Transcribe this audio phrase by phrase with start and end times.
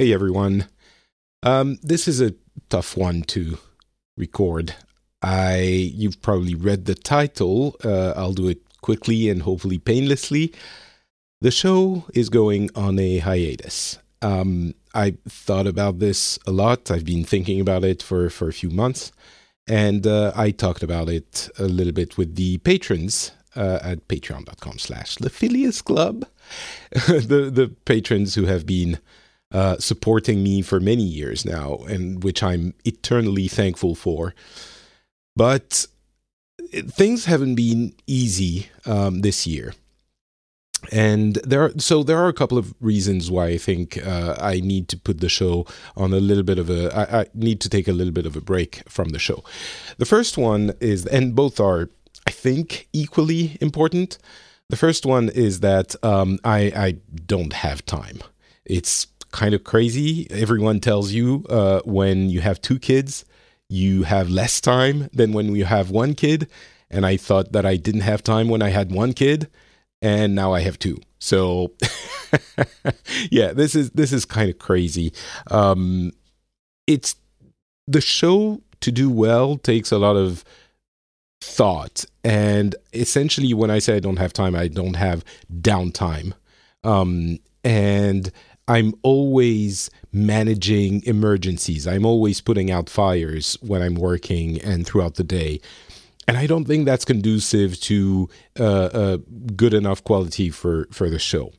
[0.00, 0.64] Hey everyone.
[1.42, 2.32] Um, this is a
[2.70, 3.58] tough one to
[4.16, 4.74] record.
[5.20, 5.58] I
[5.94, 7.76] you've probably read the title.
[7.84, 10.54] Uh, I'll do it quickly and hopefully painlessly.
[11.42, 13.98] The show is going on a hiatus.
[14.22, 16.90] Um, I thought about this a lot.
[16.90, 19.12] I've been thinking about it for for a few months,
[19.66, 25.16] and uh, I talked about it a little bit with the patrons uh, at Patreon.com/slash
[25.16, 26.24] The Phileas Club.
[27.06, 28.98] the the patrons who have been
[29.52, 34.34] uh, supporting me for many years now, and which I'm eternally thankful for.
[35.36, 35.86] But
[36.72, 39.74] things haven't been easy um, this year.
[40.90, 44.60] And there, are, so there are a couple of reasons why I think uh, I
[44.60, 46.90] need to put the show on a little bit of a.
[46.96, 49.44] I, I need to take a little bit of a break from the show.
[49.98, 51.90] The first one is, and both are,
[52.26, 54.16] I think, equally important.
[54.70, 58.20] The first one is that um, I, I don't have time.
[58.64, 60.26] It's kind of crazy.
[60.30, 63.24] Everyone tells you uh, when you have two kids,
[63.68, 66.48] you have less time than when you have one kid.
[66.90, 69.48] And I thought that I didn't have time when I had one kid,
[70.02, 70.98] and now I have two.
[71.20, 71.72] So,
[73.30, 75.12] yeah, this is this is kind of crazy.
[75.50, 76.12] Um,
[76.88, 77.14] it's
[77.86, 80.44] the show to do well takes a lot of
[81.40, 85.24] thought, and essentially, when I say I don't have time, I don't have
[85.60, 86.32] downtime.
[86.82, 88.32] Um, and
[88.70, 91.88] I'm always managing emergencies.
[91.88, 95.60] I'm always putting out fires when I'm working and throughout the day.
[96.28, 98.28] And I don't think that's conducive to
[98.60, 99.18] uh, a
[99.56, 101.52] good enough quality for, for the show.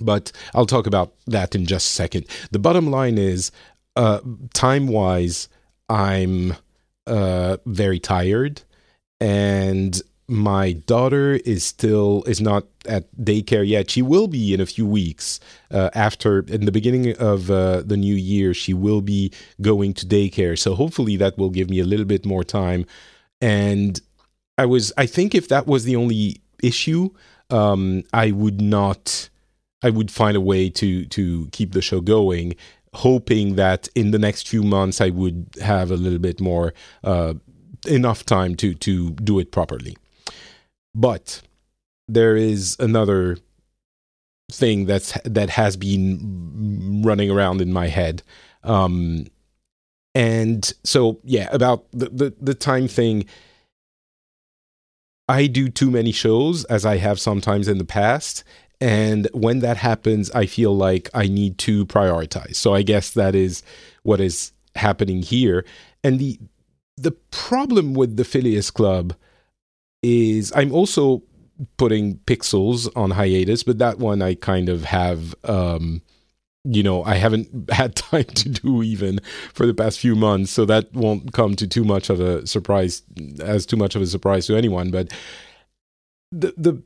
[0.00, 2.24] But I'll talk about that in just a second.
[2.50, 3.50] The bottom line is
[3.94, 4.20] uh,
[4.54, 5.50] time wise,
[5.90, 6.54] I'm
[7.06, 8.62] uh, very tired
[9.20, 13.90] and my daughter is still is not at daycare yet.
[13.90, 15.38] She will be in a few weeks.
[15.70, 20.06] Uh, after in the beginning of uh, the new year, she will be going to
[20.06, 20.58] daycare.
[20.58, 22.86] So hopefully that will give me a little bit more time.
[23.40, 24.00] And
[24.58, 27.10] I was, I think, if that was the only issue,
[27.50, 29.30] um, I would not.
[29.82, 32.56] I would find a way to to keep the show going,
[32.94, 36.72] hoping that in the next few months I would have a little bit more
[37.04, 37.34] uh,
[37.86, 39.96] enough time to to do it properly.
[40.96, 41.42] But
[42.08, 43.36] there is another
[44.50, 48.22] thing that's that has been running around in my head.
[48.64, 49.26] Um,
[50.14, 53.26] and so yeah, about the, the, the time thing.
[55.28, 58.44] I do too many shows as I have sometimes in the past.
[58.80, 62.54] And when that happens, I feel like I need to prioritize.
[62.56, 63.62] So I guess that is
[64.04, 65.64] what is happening here.
[66.04, 66.38] And the
[66.96, 69.14] the problem with the Phileas Club
[70.02, 71.22] is I'm also
[71.76, 75.34] putting Pixels on hiatus, but that one I kind of have.
[75.44, 76.02] Um,
[76.68, 79.20] you know, I haven't had time to do even
[79.54, 83.02] for the past few months, so that won't come to too much of a surprise,
[83.40, 84.90] as too much of a surprise to anyone.
[84.90, 85.12] But
[86.32, 86.82] the the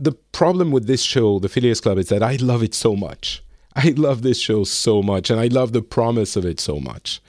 [0.00, 3.44] the problem with this show, the Phileas Club, is that I love it so much.
[3.76, 7.22] I love this show so much, and I love the promise of it so much,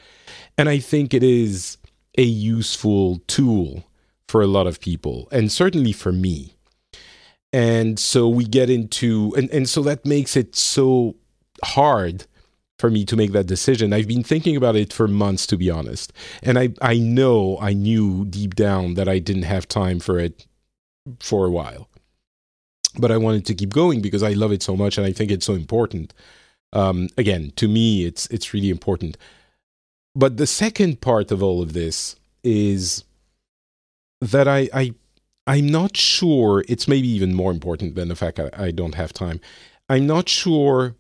[0.58, 1.78] and I think it is
[2.18, 3.84] a useful tool
[4.34, 6.56] for a lot of people, and certainly for me.
[7.52, 11.18] And so we get into, and, and so that makes it so
[11.64, 12.26] hard
[12.80, 13.94] for me to make that decision.
[13.94, 16.12] I've been thinking about it for months, to be honest.
[16.42, 20.48] And I, I know, I knew deep down that I didn't have time for it
[21.20, 21.88] for a while.
[22.98, 25.30] But I wanted to keep going because I love it so much and I think
[25.30, 26.12] it's so important.
[26.72, 29.16] Um, again, to me, it's it's really important.
[30.16, 33.04] But the second part of all of this is
[34.24, 34.94] that I, I
[35.46, 36.64] I'm not sure.
[36.68, 39.40] It's maybe even more important than the fact I, I don't have time.
[39.90, 40.96] I'm not sure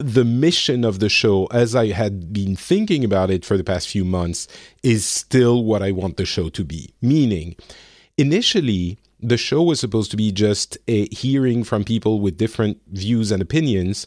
[0.00, 3.88] the mission of the show, as I had been thinking about it for the past
[3.88, 4.46] few months,
[4.82, 6.94] is still what I want the show to be.
[7.00, 7.56] Meaning,
[8.16, 13.32] initially, the show was supposed to be just a hearing from people with different views
[13.32, 14.06] and opinions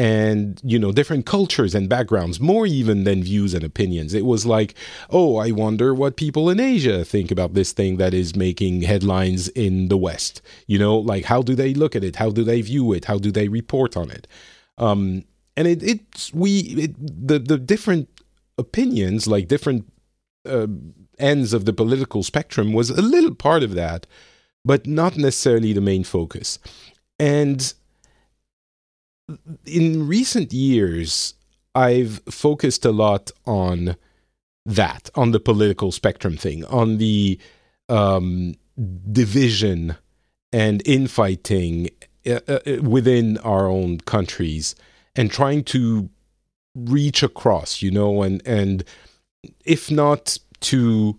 [0.00, 4.14] and you know different cultures and backgrounds more even than views and opinions.
[4.14, 4.74] It was like
[5.10, 9.48] oh i wonder what people in asia think about this thing that is making headlines
[9.48, 10.40] in the west.
[10.66, 12.16] You know like how do they look at it?
[12.16, 13.04] How do they view it?
[13.04, 14.26] How do they report on it?
[14.78, 15.24] Um
[15.54, 16.50] and it it's we
[16.84, 16.92] it,
[17.28, 18.08] the the different
[18.56, 19.84] opinions like different
[20.46, 20.68] uh,
[21.18, 24.06] ends of the political spectrum was a little part of that
[24.64, 26.58] but not necessarily the main focus.
[27.18, 27.74] And
[29.64, 31.34] in recent years,
[31.74, 33.96] I've focused a lot on
[34.66, 37.38] that, on the political spectrum thing, on the
[37.88, 38.54] um,
[39.10, 39.96] division
[40.52, 41.90] and infighting
[42.26, 44.74] uh, uh, within our own countries
[45.16, 46.10] and trying to
[46.74, 48.84] reach across, you know, and and
[49.64, 51.18] if not to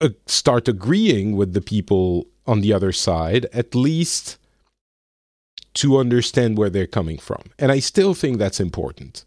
[0.00, 4.38] uh, start agreeing with the people on the other side, at least
[5.78, 7.42] to understand where they're coming from.
[7.58, 9.24] And I still think that's important.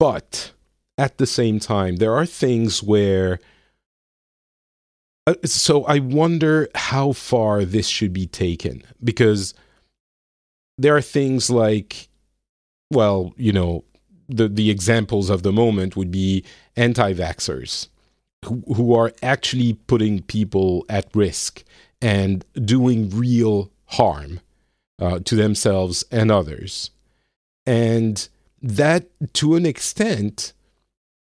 [0.00, 0.52] But
[0.98, 3.38] at the same time, there are things where.
[5.26, 9.54] Uh, so I wonder how far this should be taken because
[10.76, 12.08] there are things like,
[12.90, 13.84] well, you know,
[14.28, 16.44] the, the examples of the moment would be
[16.76, 17.88] anti vaxxers
[18.44, 21.62] who, who are actually putting people at risk
[22.02, 24.40] and doing real harm
[24.98, 26.90] uh, to themselves and others.
[27.66, 28.28] And
[28.62, 30.52] that, to an extent,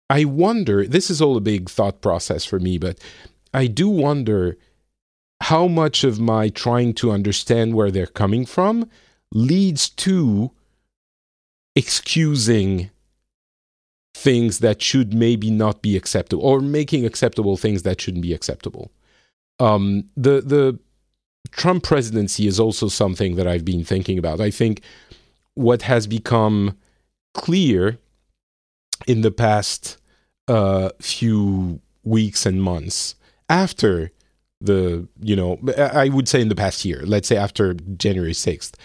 [0.10, 3.00] I wonder this is all a big thought process for me, but
[3.54, 4.58] I do wonder
[5.42, 8.90] how much of my trying to understand where they're coming from
[9.34, 10.52] leads to
[11.76, 12.92] excusing
[14.14, 18.92] things that should maybe not be acceptable or making acceptable things that shouldn't be acceptable.
[19.60, 20.80] Um, the the
[21.50, 24.40] Trump presidency is also something that I've been thinking about.
[24.40, 24.82] I think
[25.56, 26.78] what has become
[27.34, 27.98] clear
[29.08, 29.98] in the past
[30.48, 33.16] uh, few weeks and months
[33.50, 34.12] after
[34.60, 38.76] the, you know, I would say in the past year, let's say after January 6th,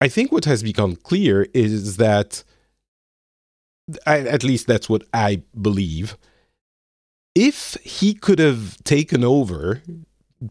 [0.00, 2.44] I think what has become clear is that,
[4.06, 6.18] I, at least that's what I believe,
[7.34, 9.82] if he could have taken over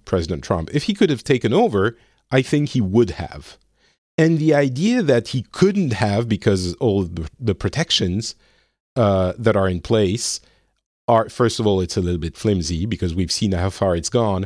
[0.06, 1.98] President Trump, if he could have taken over,
[2.32, 3.58] I think he would have.
[4.18, 7.04] And the idea that he couldn't have because all
[7.40, 8.36] the, protections
[8.96, 10.40] uh, that are in place
[11.08, 14.10] are, first of all, it's a little bit flimsy because we've seen how far it's
[14.10, 14.46] gone.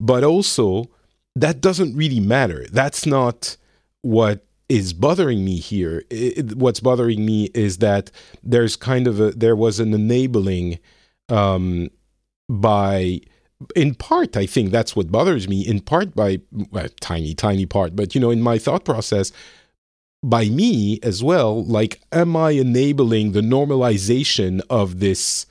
[0.00, 0.90] But also,
[1.36, 2.66] that doesn't really matter.
[2.70, 3.56] That's not
[4.02, 6.04] what is bothering me here.
[6.10, 8.10] It, what's bothering me is that
[8.42, 10.78] there's kind of a, there was an enabling
[11.28, 11.90] um,
[12.48, 13.20] by
[13.74, 16.40] in part, I think that's what bothers me, in part by
[16.70, 19.32] well, tiny, tiny part, but you know, in my thought process,
[20.22, 25.46] by me as well, like, am I enabling the normalization of this?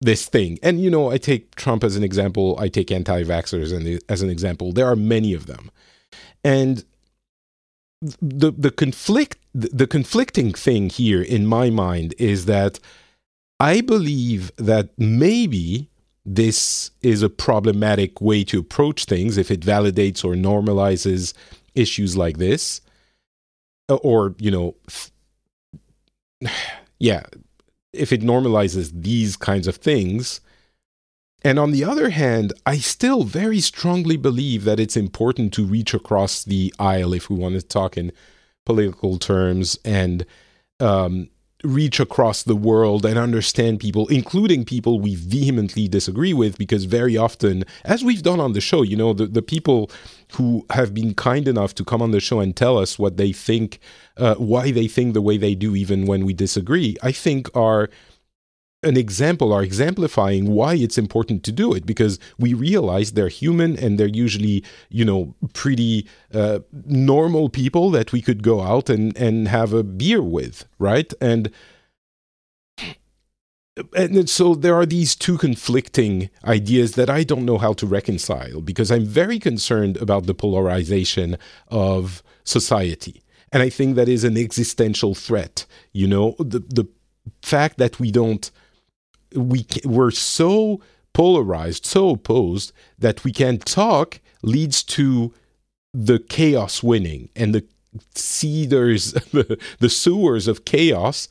[0.00, 0.58] this thing.
[0.62, 4.72] And you know, I take Trump as an example, I take anti-vaxxers as an example.
[4.72, 5.70] There are many of them.
[6.42, 6.84] And
[8.22, 12.80] the the conflict the conflicting thing here in my mind is that
[13.58, 15.89] I believe that maybe
[16.34, 21.34] this is a problematic way to approach things if it validates or normalizes
[21.74, 22.80] issues like this.
[23.88, 24.76] Uh, or you know
[27.00, 27.22] yeah
[27.92, 30.40] if it normalizes these kinds of things.
[31.42, 35.94] And on the other hand i still very strongly believe that it's important to reach
[35.94, 38.12] across the aisle if we want to talk in
[38.66, 40.24] political terms and
[40.78, 41.28] um,
[41.62, 47.16] reach across the world and understand people, including people we vehemently disagree with, because very
[47.16, 49.90] often, as we've done on the show, you know, the, the people
[50.34, 53.32] who have been kind enough to come on the show and tell us what they
[53.32, 53.78] think,
[54.16, 57.90] uh, why they think the way they do, even when we disagree, I think are
[58.82, 63.76] an example are exemplifying why it's important to do it because we realize they're human
[63.78, 69.16] and they're usually you know pretty uh, normal people that we could go out and
[69.16, 71.50] and have a beer with right and
[73.94, 78.60] and so there are these two conflicting ideas that I don't know how to reconcile
[78.60, 83.22] because I'm very concerned about the polarization of society.
[83.52, 85.66] And I think that is an existential threat.
[85.92, 86.88] You know, the, the
[87.42, 88.50] fact that we don't
[89.34, 90.80] we we're so
[91.12, 95.34] polarized, so opposed that we can't talk leads to
[95.92, 97.66] the chaos winning and the
[98.14, 101.28] cedars, the, sowers of chaos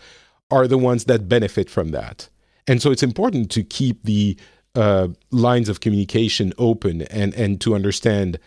[0.52, 2.30] are the ones that benefit from that.
[2.68, 4.38] And so it's important to keep the
[4.76, 8.40] uh, lines of communication open and, and to understand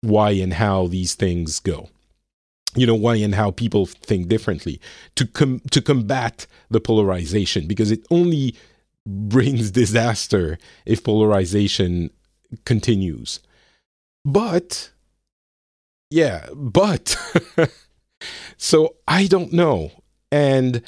[0.00, 1.88] why and how these things go.
[2.74, 4.80] You know why and how people think differently
[5.16, 8.56] to com- to combat the polarization because it only
[9.06, 12.10] brings disaster if polarization
[12.64, 13.40] continues.
[14.24, 14.90] But,
[16.10, 17.16] yeah, but,
[18.56, 19.90] so I don't know.
[20.30, 20.82] And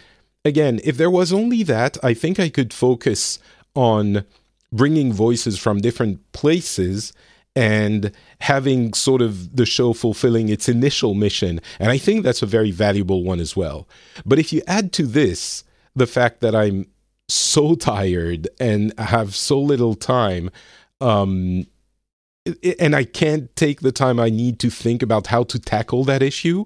[0.44, 3.38] again, if there was only that, I think I could focus
[3.75, 4.25] on
[4.73, 7.12] bringing voices from different places
[7.56, 11.61] and having sort of the show fulfilling its initial mission.
[11.78, 13.88] And I think that's a very valuable one as well.
[14.26, 15.62] But if you add to this
[15.94, 16.87] the fact that I'm
[17.28, 20.50] so tired and have so little time
[21.00, 21.66] um,
[22.78, 26.23] and I can't take the time I need to think about how to tackle that
[26.23, 26.64] issue.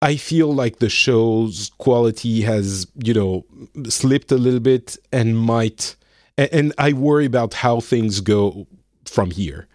[0.00, 3.44] I feel like the show's quality has, you know,
[3.88, 5.96] slipped a little bit and might,
[6.36, 8.66] and I worry about how things go
[9.06, 9.66] from here,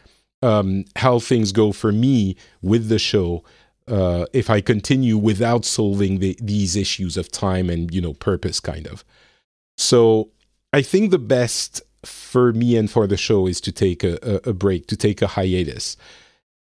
[0.42, 3.44] um, how things go for me with the show.
[3.90, 8.60] Uh, if I continue without solving the, these issues of time and you know purpose,
[8.60, 9.04] kind of.
[9.78, 10.30] So
[10.74, 14.54] I think the best for me and for the show is to take a, a,
[14.54, 15.98] break, to take a hiatus.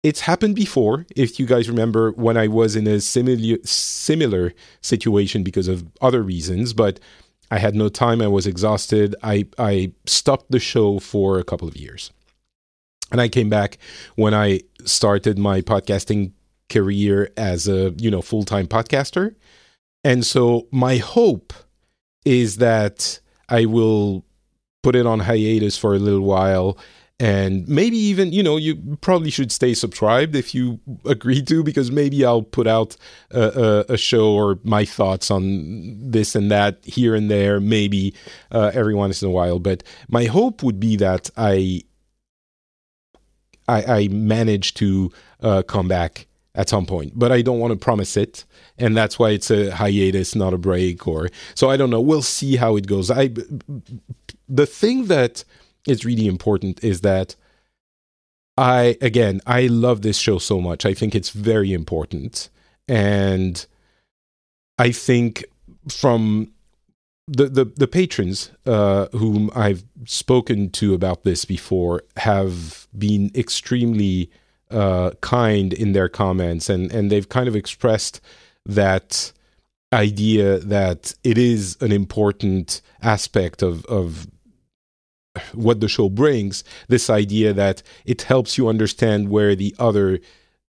[0.03, 5.43] It's happened before, if you guys remember, when I was in a similar similar situation
[5.43, 6.99] because of other reasons, but
[7.49, 8.21] I had no time.
[8.21, 9.15] I was exhausted.
[9.23, 12.11] I I stopped the show for a couple of years,
[13.11, 13.79] and I came back
[14.15, 16.33] when I started my podcasting
[16.69, 19.35] career as a you know full time podcaster.
[20.03, 21.53] And so my hope
[22.25, 23.19] is that
[23.49, 24.25] I will
[24.83, 26.77] put it on hiatus for a little while
[27.19, 31.89] and maybe even you know you probably should stay subscribed if you agree to because
[31.89, 32.97] maybe i'll put out
[33.31, 38.13] a, a, a show or my thoughts on this and that here and there maybe
[38.51, 41.81] uh, every once in a while but my hope would be that i
[43.69, 47.77] i, I manage to uh, come back at some point but i don't want to
[47.77, 48.45] promise it.
[48.77, 52.01] And that's why it's a hiatus not a break or so i don't know.
[52.01, 53.09] We'll see how it goes.
[53.09, 53.29] I
[54.49, 55.43] the thing that
[55.87, 57.35] is really important is that
[58.57, 60.85] I again I love this show so much.
[60.85, 62.49] I think it's very important,
[62.87, 63.65] and
[64.77, 65.45] I think
[65.89, 66.51] from
[67.27, 74.29] the the, the patrons uh, whom I've spoken to about this before have been extremely
[74.71, 78.21] uh, kind in their comments, and and they've kind of expressed
[78.65, 79.31] that
[79.93, 84.27] idea that it is an important aspect of of
[85.53, 90.19] what the show brings this idea that it helps you understand where the other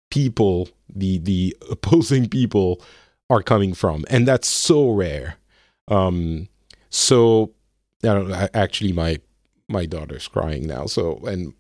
[0.10, 2.82] people the the opposing people
[3.30, 5.36] are coming from and that's so rare.
[5.88, 6.48] Um
[6.90, 7.52] so
[8.04, 9.20] i don't actually my
[9.68, 11.54] my daughter's crying now so and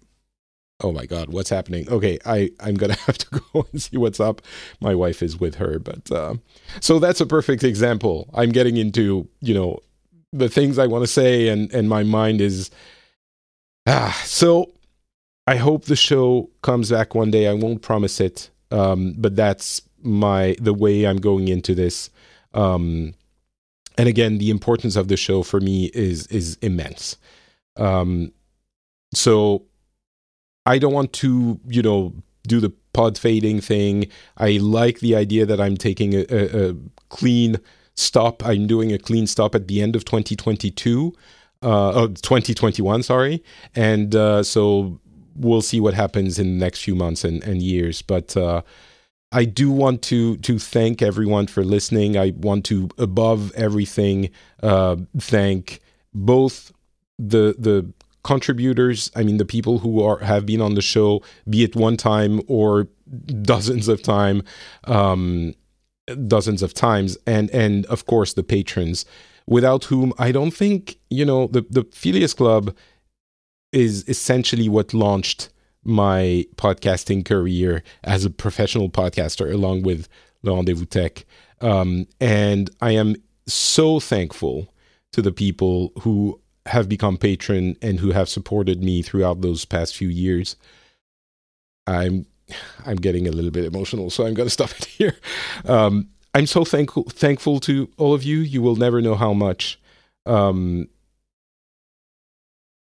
[0.85, 4.19] oh my god what's happening okay i i'm gonna have to go and see what's
[4.19, 4.41] up
[4.79, 6.35] my wife is with her but uh,
[6.79, 9.79] so that's a perfect example i'm getting into you know
[10.35, 12.69] the things I want to say, and and my mind is
[13.87, 14.21] ah.
[14.25, 14.73] So
[15.47, 17.47] I hope the show comes back one day.
[17.47, 22.09] I won't promise it, um, but that's my the way I'm going into this.
[22.53, 23.13] Um,
[23.97, 27.17] and again, the importance of the show for me is is immense.
[27.77, 28.31] Um,
[29.13, 29.63] so
[30.65, 32.13] I don't want to, you know,
[32.47, 34.07] do the pod fading thing.
[34.37, 36.75] I like the idea that I'm taking a, a, a
[37.09, 37.57] clean
[37.95, 38.45] stop.
[38.45, 41.13] I'm doing a clean stop at the end of 2022,
[41.61, 43.43] uh, oh, 2021, sorry.
[43.75, 44.99] And uh, so
[45.35, 48.01] we'll see what happens in the next few months and, and years.
[48.01, 48.61] But uh,
[49.31, 52.17] I do want to to thank everyone for listening.
[52.17, 54.29] I want to, above everything,
[54.63, 55.81] uh, thank
[56.13, 56.71] both
[57.17, 57.91] the the
[58.25, 59.09] contributors.
[59.15, 62.41] I mean, the people who are have been on the show, be it one time
[62.47, 62.87] or
[63.43, 64.43] dozens of time.
[64.85, 65.53] Um,
[66.27, 69.05] dozens of times and and of course the patrons
[69.47, 72.75] without whom i don't think you know the the Phileas club
[73.71, 75.49] is essentially what launched
[75.83, 80.07] my podcasting career as a professional podcaster along with
[80.43, 81.25] le rendezvous tech
[81.61, 83.15] um, and i am
[83.47, 84.71] so thankful
[85.11, 89.95] to the people who have become patron and who have supported me throughout those past
[89.95, 90.55] few years
[91.87, 92.25] i'm
[92.85, 95.15] I'm getting a little bit emotional, so I'm going to stop it here.
[95.65, 98.39] Um, I'm so thankful thankful to all of you.
[98.39, 99.79] You will never know how much.
[100.25, 100.89] Um,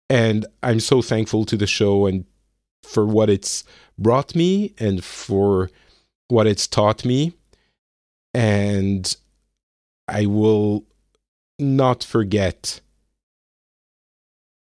[0.08, 2.24] and I'm so thankful to the show and
[2.82, 3.64] for what it's
[3.98, 5.70] brought me and for
[6.28, 7.32] what it's taught me.
[8.34, 9.14] And
[10.06, 10.84] I will
[11.58, 12.80] not forget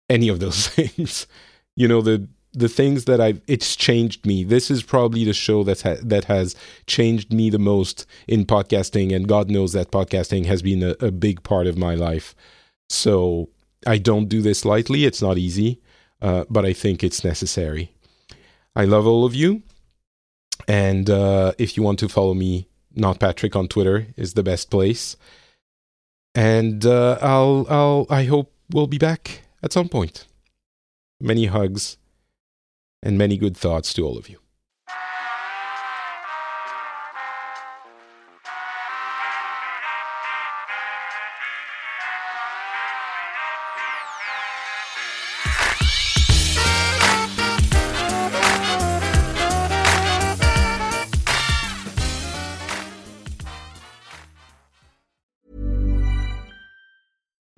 [0.08, 1.26] any of those things.
[1.76, 4.44] You know, the the things that I've it's changed me.
[4.44, 6.54] This is probably the show that ha- that has
[6.86, 11.10] changed me the most in podcasting, and God knows that podcasting has been a, a
[11.10, 12.34] big part of my life.
[12.90, 13.48] So
[13.86, 15.04] I don't do this lightly.
[15.04, 15.80] It's not easy,
[16.20, 17.92] uh, but I think it's necessary.
[18.76, 19.62] I love all of you,
[20.68, 25.16] and uh, if you want to follow me, NotPatrick on Twitter is the best place.
[26.34, 30.26] And uh, I'll I'll I hope we'll be back at some point.
[31.20, 31.96] Many hugs
[33.02, 34.41] and many good thoughts to all of you.